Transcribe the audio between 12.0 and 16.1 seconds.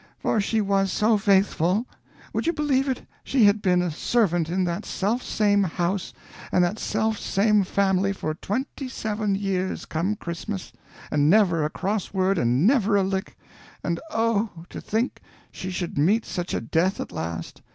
word and never a lick! And, oh, to think she should